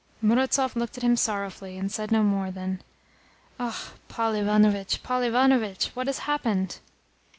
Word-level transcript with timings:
Murazov 0.19 0.75
looked 0.75 0.97
at 0.97 1.03
him 1.03 1.15
sorrowfully, 1.15 1.77
and 1.77 1.91
said 1.91 2.11
no 2.11 2.23
more 2.23 2.49
than 2.49 2.81
"Ah, 3.59 3.91
Paul 4.07 4.33
Ivanovitch, 4.33 5.03
Paul 5.03 5.21
Ivanovitch! 5.21 5.89
What 5.89 6.07
has 6.07 6.17
happened?" 6.25 6.79